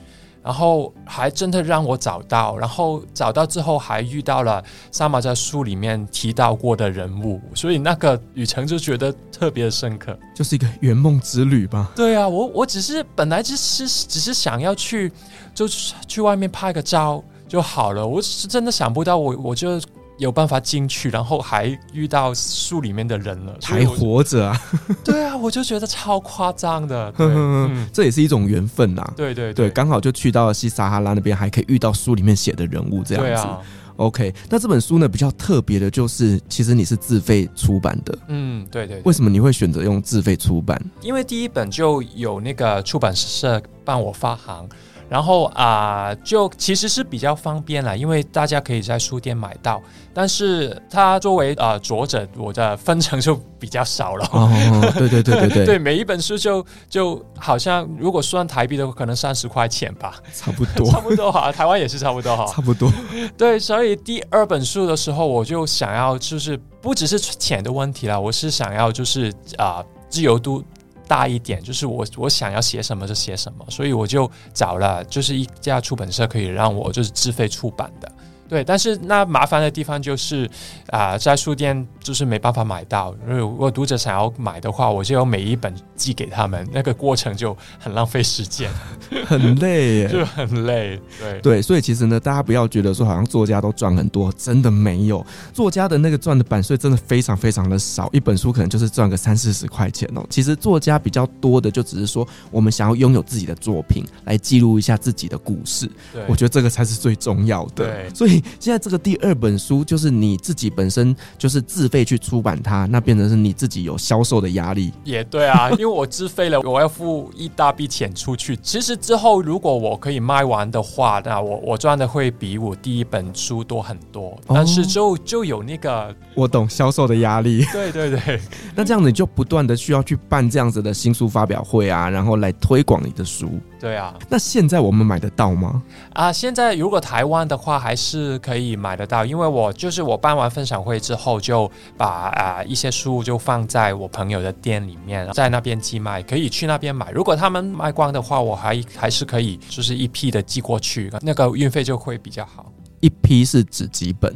[0.43, 11.91] 然后还真的让我找到，然后找到之后还遇到了三毛在书里面提到过的人物，所以那个旅程就觉得特别的深刻，就是一个圆梦之旅吧。
[11.97, 15.11] 对啊，我我只是本来只是只是想要去，
[15.55, 19.81] 就去外面拍个照就好了，我是真的想不到我我就。
[20.19, 24.61] 有办法进去，然后还遇到书里面的人了，还活着啊！
[25.05, 29.05] 对啊，我就觉得超夸张的，嗯，这也是一种缘分呐。
[29.17, 33.49] 对对对，刚好就去到了西撒哈拉那边，还可以遇到书里面写的人物这样子。
[33.97, 38.19] ，OK，那这本书呢比较特别的就是，其实你是自费出版的。
[38.29, 39.01] 嗯，对对。
[39.05, 40.81] 为什么你会选择用自费出版？
[41.01, 44.69] 因为第一本就有那个出版社帮我发行。
[45.15, 49.81] 然后啊、呃，就其实是比较方便了，因为大家可以在书店买到。
[50.13, 54.29] 但是它作为啊、呃、作者，我的分成就比较少了。
[54.33, 54.51] 哦，
[54.99, 62.91] 对对对对对，对 每一本书就就好像如果算台币的话，可能三十块钱吧，差不多，差不多哈，台湾也是差不多哈，差不多。
[63.39, 70.65] 对，所以第二本书的时候，我就想要就是不只是钱的问题了，我是想要就是啊、呃、自由度。
[71.07, 78.11] 大一点，就是我我想要写什么就写什么，所以我就找了就是一家出版社可以让我就是自费出版的，
[78.55, 80.49] 对，但是那麻烦的地方就是
[80.87, 83.13] 啊、呃，在书店就是没办法买到。
[83.27, 88.71] 如果读者想要买的话，我就要每一本寄给他们，那个过程就很浪费时间，
[89.27, 91.01] 很累耶， 就很累。
[91.19, 95.27] 对对，所以其实呢，大家不要觉得说好像作家都赚很多，真的没有。
[95.53, 100.25] 作家的那个赚的版税真的非常非常的少，一本书可能就是赚个三四十块钱哦。
[100.31, 105.91] 其实作家比较多的就只是说，我们想要拥有自己的作品，来记录一下自己的故事。
[106.13, 107.87] 对，我觉得这个才是最重要的。
[107.87, 108.44] 对，所以。
[108.59, 114.93] 现在这个第二本书就是你自己本身就是自费去出版它，那变成是你自己有销售的压力。
[115.05, 118.57] 也对啊，因为我自费了，我要付一大笔钱出去。
[118.59, 124.39] 其实之后如果我可以卖完的话，那我我赚的会比我第一本书多很多。
[124.47, 127.65] 但是就就有那个我懂销售的压力。
[127.73, 128.41] 对对对，
[128.75, 133.49] 那这样子你就不断的需要去办这样子的新书发表会啊，然后来推广你的书。
[133.85, 135.83] 对啊，那现在我们买得到吗？
[136.15, 147.11] 啊，现在如果台湾的话，还是可以买得到，因为我就是我办完分享会之后，就把啊一些书就放在我朋友的店里面，在那边寄卖，可以去那边买。
[147.11, 152.73] 如果他们卖光的话，我还还是可以，就是一批的寄过去，那个运费就会比较好。
[153.01, 154.35] 一批是指几本？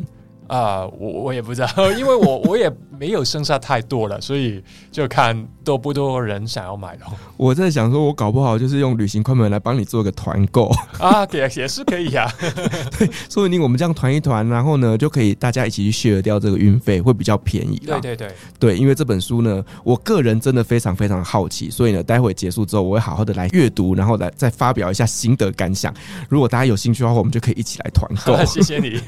[0.49, 7.13] 啊，我我也不知道， 因为我我也没有剩下太多了，所以就看多不多人想要买咯。
[7.37, 12.33] 我在想说，我搞不好就是用旅行快门来帮你做个团购啊，也也是可以呀、啊。
[12.99, 17.79] 对，说不定我们这样团一团，然后呢就可以大家一起去 share 掉这个运费，会比较便宜。
[17.87, 25.93] 对对对对，因为这本书呢，我个人真的非常非常好奇，所以呢，待会结束之后，我会好好的来阅读，然后来再发表一下心得感想。
[26.31, 28.43] 如果大家有兴趣的话，我们就可以一起来团购。
[28.47, 28.99] 谢谢你。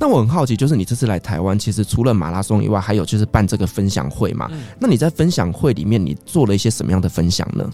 [0.00, 0.71] 那我很好奇，就是。
[0.76, 4.48] 你这次来台湾，其实除了马拉松以外，还有就是办这个分享会嘛？
[4.52, 4.62] 嗯。
[4.78, 7.68] 那你在分享会里面，你做了一些什么样的分享呢？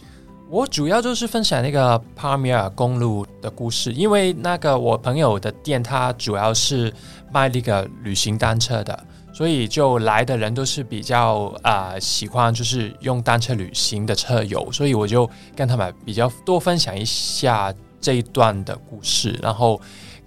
[0.50, 6.92] 我主要就是分享那个帕米尔公路的故事，因为那个我朋友的店，他主要是
[7.30, 8.98] 卖那个旅行单车的，
[9.32, 19.78] 所以就来的人都是比较啊、呃、喜欢就是用单车旅行的车友，所以我就跟他们比较多分享一下这一段的故事，然后。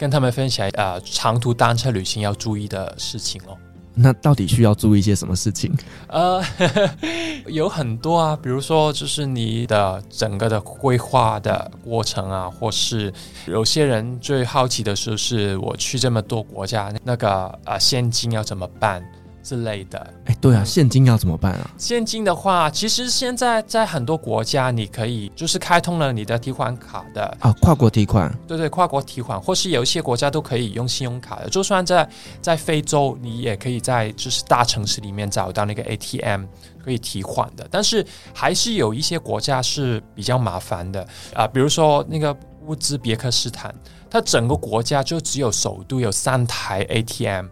[0.02, 3.56] 跟他们分享呃长途单车旅行要注意的事情哦。
[3.94, 5.72] 那到底需要注意一些什么事情？
[6.08, 6.90] 呃呵呵，
[7.46, 13.14] 有很多啊，比如说就是你的整个的规划的过程啊，或是
[13.46, 19.06] 有些人最好奇的就是我去这么多国家，那个啊、呃、现金要怎么办？
[19.44, 21.72] 之类的，哎，对啊，现金要怎么办啊？
[21.78, 31.50] 现金的话，其实现在在很多国家，你可以就是开通了你的提款卡的啊，跨国提款，对对，跨国提款，或是有一些国家都可以用信用卡的。
[31.50, 32.08] 就算在
[32.42, 36.46] 在非洲，你也可以在就是大城市里面找到那个 ATM
[36.84, 37.68] 可以提款的。
[37.72, 43.74] 但是还是有一些国家是比较麻烦的啊，比如说那个乌兹别克斯坦，
[44.10, 47.48] 它整个国家就只有首都有三台 ATM。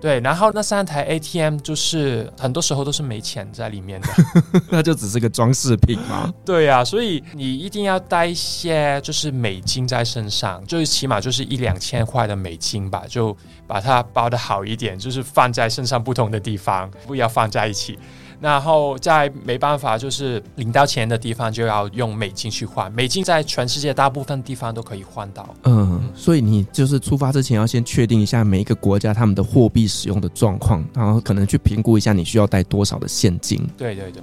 [0.00, 4.08] 对，然后那三台 ATM 就是很多时候都是没钱在里面的，
[4.70, 6.32] 那就只是个装饰品嘛。
[6.44, 13.36] 对呀、啊，所以你一定要带一些就是美金在身上，就是起码就是一两千块的美金吧，就
[13.66, 17.98] 把它包的好一点，就是放在身上不同的地方，不要放在一起。
[18.40, 22.90] 然后在没办法就是领到钱的地方，就要用美金去换。
[22.92, 25.54] 美金在全世界大部分地方都可以换到。
[25.64, 33.60] 嗯，所以你就是出发之前要先确定一下每一个国家他们的货币使用的状况，然后可能去评估一下你需要带多少的现金。
[33.76, 34.22] 对对对。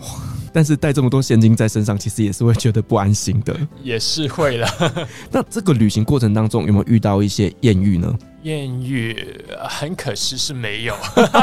[0.51, 3.55] 但是带这么多现金在身上，其实也是会觉得不安心的。
[3.83, 4.67] 也是会的。
[5.29, 8.11] 那这个旅行过程当中有没有遇到一些艳遇呢？
[8.43, 10.95] 艳遇很可惜是没有。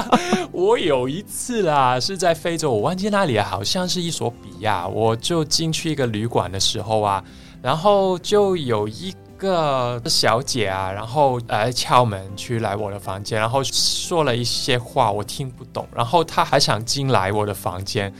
[0.53, 4.87] 我有一次啦，是在非洲，我忘记那里，好像是衣索比亚。
[4.87, 7.23] 我就进去一个旅馆的时候啊，
[7.61, 15.87] 然后就有一个小姐啊，然后来敲门去来我的房间，然后说了一些话，我听不懂。
[15.95, 18.15] 然后她还想进来我的房间，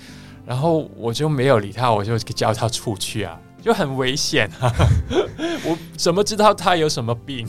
[0.45, 4.71] 然后我就没有理她，我就叫她出去啊，就很危险啊。
[5.65, 7.49] 我怎么知道她有什么病？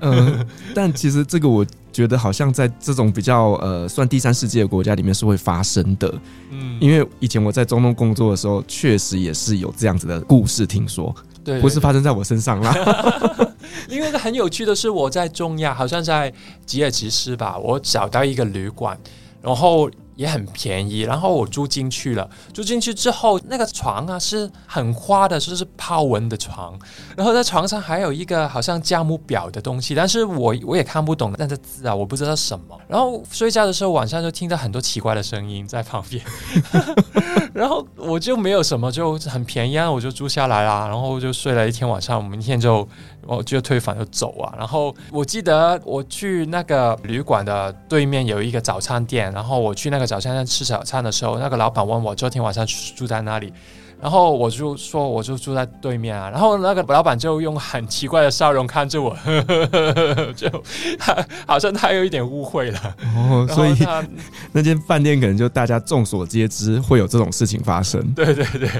[0.00, 6.12] 嗯，但其实这个我觉得好像在这种比较呃算第三世界的国家里面是会发生的，
[6.50, 12.74] 嗯，因为以前我在中东工作的时候，确实也是有这样子的故事听说，对，不是发生在我身上啦。
[13.88, 16.32] 因为很有趣的是，我在中亚，好像在
[16.64, 18.98] 吉尔吉斯吧，我找到一个旅馆，
[19.42, 22.28] 然后也很便宜，然后我住进去了。
[22.52, 26.76] 住进去之后，那个床啊是很花的，就是抛纹的床。
[27.14, 32.78] 然后在床上还有一个好像价目表的东西，但是我我也看不懂那个字啊，我不知道什么。
[32.88, 36.24] 然后睡觉的时候晚上就听到很多奇怪的声音在旁边，
[37.52, 40.88] 然后我就没有什么，就很便宜啊，我就住下来啦。
[40.88, 42.88] 然后就睡了一天晚上，明天就
[43.26, 44.54] 我就退房就走啊。
[44.56, 50.05] 然后我记得我去那个旅馆的对面有一个早餐店，然后我去那个。
[50.06, 53.52] 早餐在吃早餐的时候，那个老板问我昨天晚上住在哪里，
[54.00, 60.48] 然后我就说我就住在对面啊，然后那个老板就用很奇怪的笑容看着我，呵呵呵就
[61.46, 62.96] 好像他有一点误会了。
[63.16, 63.74] 哦， 所以
[64.52, 68.00] 那间饭店可能就大家众所皆知会有这种事情发生。
[68.14, 68.70] 对对对。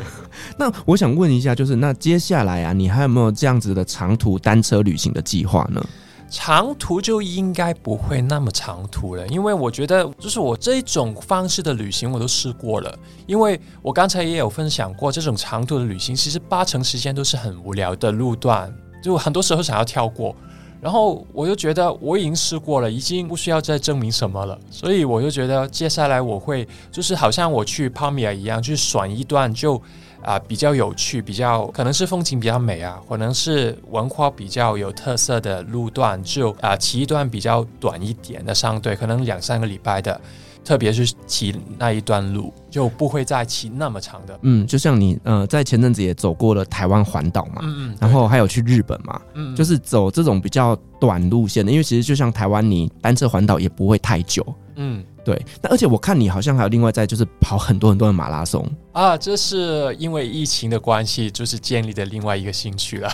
[0.56, 5.84] 那我想问一下，就是那接下来啊，你还有没有这样子的长途单车旅行的计划呢？
[6.28, 12.98] 长途就应该不会那么长途了，因为我觉得就是我这种方式的旅行我都试过了。
[13.26, 20.34] 因为我刚才也有分享过，这种长途的旅行其实八成时间都是很无聊的路段，就很多时候想要跳过。
[20.80, 29.80] 然后我就觉得我已经试过了，已经不需要再证明什么了，所以我就觉得接下来我会就是好像我去帕米尔一样，去选一段就。
[30.26, 40.20] 啊、呃，比较有趣，比较可能是风景比较美啊，可能是文化比较有特色的路段，就啊、呃、骑一段比较短一点的，相对可能两三个礼拜的，
[40.64, 44.36] 特别是骑那一段路，就不会再骑那么长的。
[44.42, 55.04] 嗯，就像你呃在前阵子也走过了台湾环岛嘛，嗯嗯，然后还有去日本嘛，嗯，就是走这种比较短路线的，因为其实就像台湾，你单车环岛也不会太久，嗯。
[55.26, 63.10] 对，那而且我看你好像还有另外在就是跑很多很多的马拉松啊，这是因为疫情的关系，就是建立的另外一个兴趣了。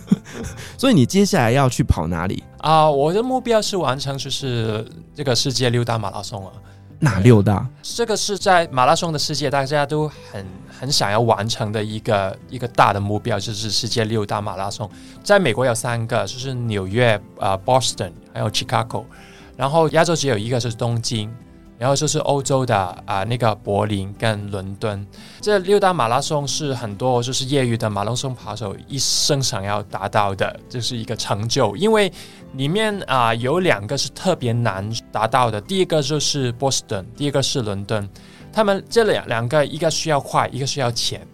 [0.76, 2.90] 所以你接下来要去跑哪里啊？
[2.90, 6.52] 我的目标是完成就是这个世界六大马拉松啊。
[7.00, 7.66] 哪六大？
[7.82, 14.90] 这个是在马拉松的世界，大家都很很想要完成的一个一个大的目标，就是世界六大马拉松。
[15.24, 19.04] 在美国有三个，就是纽约、啊、呃、Boston 还有 Chicago。
[19.58, 21.28] 然后亚洲只有一个是东京，
[21.78, 25.04] 然后就是欧洲的啊、那个柏林跟伦敦，
[25.40, 31.74] 这六大马拉松是很多就是业余的马拉松跑手一生想要达到的，这是一个成就。
[31.76, 32.12] 因为
[32.52, 38.08] 里面啊、有两个是特别难达到的，第一个就是波士顿，第一个是伦敦。
[38.52, 41.26] 他们这两两个一个需要快，一个需要浅。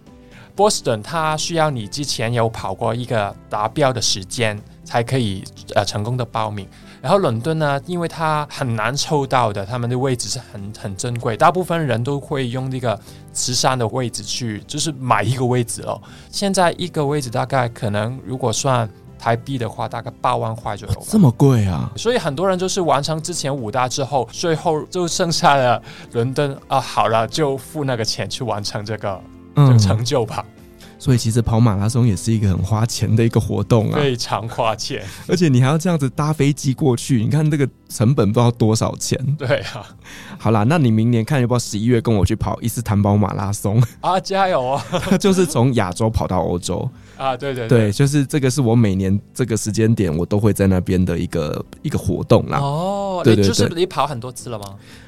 [0.55, 5.43] 波士顿它需要你之前有跑过一个达标的时间才可以
[5.75, 6.67] 呃成功的报名。
[7.01, 12.99] 然后伦敦呢，因为它很难抽到的，他们的位置是很很珍贵，大部分人都会用那个
[13.31, 16.01] 慈善的位置去，就是买一个位置哦。
[16.31, 21.03] 现在一个位置大概可能如果算台币的话，大概八万块左右。
[21.09, 21.91] 这么贵啊！
[21.95, 25.81] 所以很多人就是完成之前五大之后，最后就剩下了
[26.11, 29.19] 伦敦啊，好了，就付那个钱去完成这个、
[29.55, 30.45] 嗯、这个成就吧。
[30.97, 39.19] 所以其实跑马拉松也是一个很花钱的一个活动啊，非常花钱， 而且你还要这样子搭飞机过去，你看这个成本不知道多少钱。
[39.37, 39.85] 对啊，
[40.37, 44.19] 好啦，那你明年看要不要十一月跟我去跑伊斯坦堡马拉松啊？
[44.19, 44.83] 加油啊！
[45.19, 47.35] 就是从亚洲跑到欧洲 啊！
[47.35, 52.59] 对对对，对，就是这个是我每年这个时间点我都会在那边的一个一个活动啦。
[52.59, 54.65] 哦，对对对，就是你跑很多次了吗？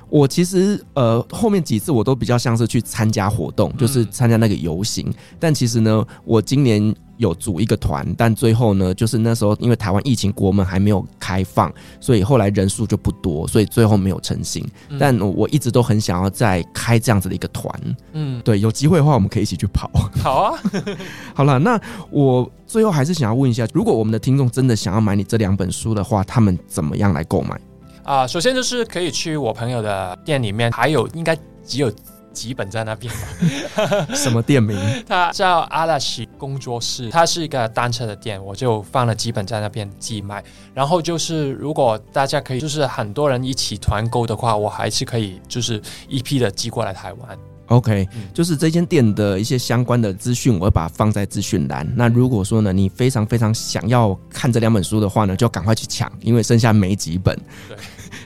[0.09, 5.05] 我其实呃后面几次我都比较像是去参加活动，就是参加那个游行。
[5.09, 14.65] 嗯、但其实呢，我今年有组一个团，但最后呢，就是那时候因为台湾疫情国门还没有开放，所以后来人数就不多，所以最后没有成型。
[14.89, 17.73] 嗯、但我一直都很想要再开这样子的一个团。
[18.13, 19.91] 嗯，对，有机会的话我们可以一起去跑。
[20.21, 20.61] 好啊，
[21.35, 21.79] 好了，那
[22.09, 27.59] 我最后还是想要问一下，如果我们的听众真的想要买你这两本书的话，他们怎么样来购买？
[28.07, 31.91] 啊，首先就是可以去我朋友的店里面，还有应该只有
[32.31, 34.07] 几本在那边吧。
[34.15, 34.79] 什么店名？
[35.05, 40.41] 它叫阿拉西工作室，它是一个单车的店，我就放了几本在那边寄卖。
[40.73, 47.37] 然后就是如果大家可以，就是很多人一起团购的话，我还是可以就是一批的寄过来台湾。
[47.65, 51.85] OK，就是这间店的一些相关的资讯，我会把它放在资讯栏。
[51.97, 57.37] 那如果说呢，你非常非常想要看这两本书的话呢，就赶快去抢，因为剩下没几本。
[57.67, 57.75] 对。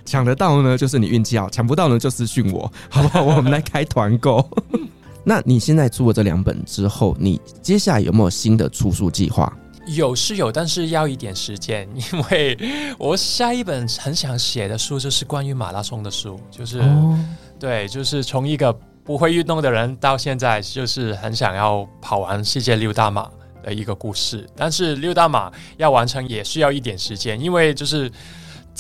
[0.06, 3.22] 抢得到呢，就是你运气好；抢不到呢，就私讯我， 好不好？
[3.22, 4.48] 我们来开团购。
[5.24, 9.56] 那你现在出了这两本之后，你接下来有没有新的出书计划？
[9.88, 12.58] 有是有，但是要一点时间，因为
[12.98, 17.20] 我下一本很想写的书就是关于马拉松的书，就是、哦、
[17.60, 18.74] 对，就是从一个
[19.04, 23.30] 不会运动的人到现在，就是很想要跑完世界六大马
[23.64, 24.48] 的一个故事。
[24.56, 28.12] 但是六大马要完成也需要一点时间，因为就是。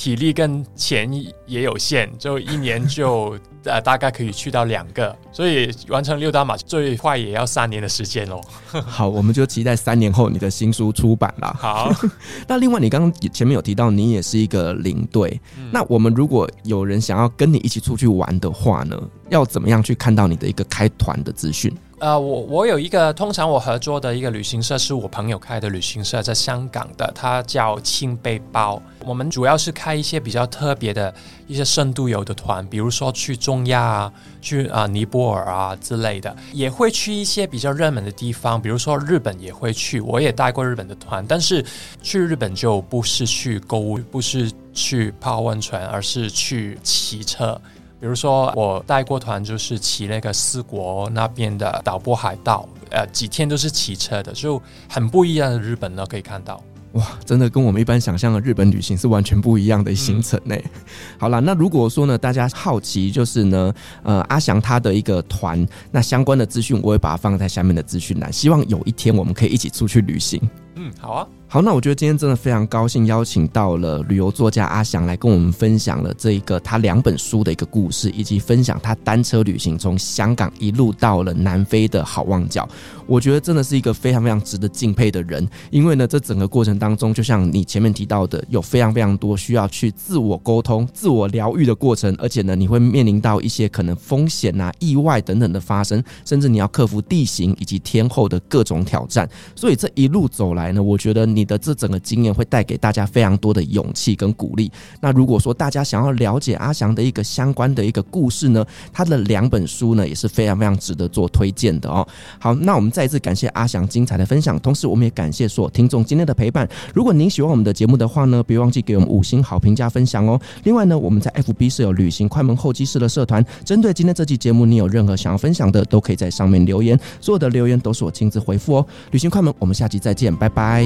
[0.01, 1.07] 体力跟钱
[1.45, 8.41] 也有限，就一年就呃，大概可以去到两个，所以完成六大马最快也要三年的时间喽。
[8.85, 11.55] 好，我们就期待三年后你的新书出版了。
[11.59, 11.91] 好，
[12.47, 18.99] 那另外你刚刚前面有提到你也是一个领队，嗯、那我们如果有人想要跟你一起出去玩的话呢，
[19.29, 21.71] 要怎么样去看到你的一个开团的资讯？
[21.99, 28.81] 呃，我我有一个，通常我合作的一个旅行社是我朋友开的旅行社，在香港的，它叫轻背包。
[29.05, 31.13] 我们主要是开一些比较特别的
[31.45, 41.61] 一些深度游的团，比如说去中东亚啊，去啊、尼泊尔啊之类的，也会去一些比较热门的地方，比如说日本也会去，我也带过日本的团，但是
[42.01, 47.59] 去日本就不是去购物，不是去泡温泉，而是去骑车。
[47.99, 56.63] 比如说，我带过团，就是骑那个四国那边的岛波海道，呃，几天都是骑车的，就很不一样的日本呢，可以看到。
[56.93, 60.55] 哇，真的跟我们一般想象的日本旅行是完全不一样的行程呢。
[60.55, 60.71] 嗯、
[61.17, 63.73] 好了，那如果说呢，大家好奇就是呢，
[64.03, 70.41] 呃，阿翔他的一个团，那相关的资讯我会把它放在下面的资讯栏，希望有一天我们可以一起出去旅行。
[70.75, 71.27] 嗯，好啊。
[71.53, 82.65] 好，那我觉得今天真的非常高兴，邀请到了旅游作家阿翔来跟我们分享了这一个他两本书的一个故事，以及分享他单车旅行从香港一路到了南非的好望角。
[83.05, 99.29] 我觉得真的是一个非常非常值得敬佩的人，因为呢，这整个过程当中，就像你前面提到的，有非常非常多需要去自我沟通、自我疗愈的过程，而且呢，你会面临到一些可能风险啊、意外等等的发生，甚至你要克服地形以及天候的各种挑战。
[99.53, 101.40] 所以这一路走来呢，我觉得你。
[101.41, 104.71] 你的这整个经验会带给大家非常多的勇气跟鼓励。
[104.99, 108.63] 那如果说大家想要了解阿翔的一个相关的一个故事呢，
[108.93, 112.07] 他的两本书呢也是非常非常值得做推荐的哦。
[112.39, 116.69] 好，那我们再一次感谢阿翔精彩的分享，同时我们也感谢所有听众今天的陪伴。
[116.93, 120.39] 如果您喜欢我们的节目的话呢，别忘记给我们五星好评加分享哦。
[120.63, 128.85] 另外呢，我们在 FB 是有旅行快门候机室的社团，针对今天这期节目，你有任何想要分享的，都可以在上面留言，所有的留言都是我亲自回复哦。
[129.11, 130.85] 旅行快门，我们下期再见，拜拜。